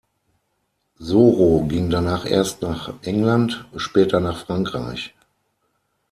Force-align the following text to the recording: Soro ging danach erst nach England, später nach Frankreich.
Soro 0.97 1.63
ging 1.67 1.91
danach 1.91 2.25
erst 2.27 2.63
nach 2.63 2.91
England, 3.03 3.65
später 3.75 4.19
nach 4.19 4.47
Frankreich. 4.47 5.13